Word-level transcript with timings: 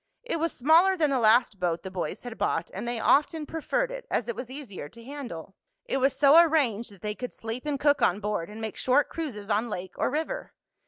It 0.23 0.39
was 0.39 0.51
smaller 0.51 0.97
than 0.97 1.11
the 1.11 1.19
last 1.19 1.59
boat 1.59 1.83
the 1.83 1.91
boys 1.91 2.23
had 2.23 2.35
bought, 2.35 2.71
and 2.73 2.87
they 2.87 2.99
often 2.99 3.45
preferred 3.45 3.91
it, 3.91 4.07
as 4.09 4.27
it 4.27 4.35
was 4.35 4.49
easier 4.49 4.89
to 4.89 5.03
handle. 5.03 5.53
It 5.85 5.97
was 5.97 6.17
so 6.17 6.41
arranged 6.41 6.91
that 6.91 7.01
they 7.03 7.13
could 7.13 7.33
sleep 7.35 7.67
and 7.67 7.79
cook 7.79 8.01
on 8.01 8.19
board, 8.19 8.49
and 8.49 8.59
make 8.59 8.77
short 8.77 9.09
cruises 9.09 9.47
on 9.47 9.69
lake 9.69 9.93
or 9.99 10.09
river. 10.09 10.55